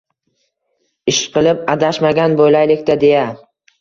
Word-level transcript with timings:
Ishqilib 1.13 1.61
adashmagan 1.73 2.35
bo`laylik-da, 2.41 2.97
deya 3.05 3.29